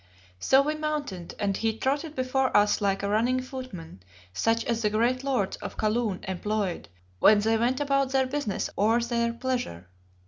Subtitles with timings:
[0.39, 4.01] So we mounted, and he trotted before us like a running footman,
[4.33, 6.89] such as the great lords of Kaloon employed
[7.19, 9.89] when they went about their business or their pleasure.